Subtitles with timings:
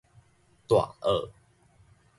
[0.67, 1.29] 大澳